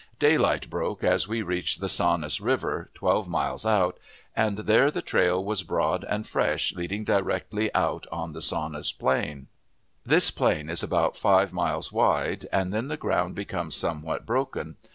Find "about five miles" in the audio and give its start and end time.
10.81-11.91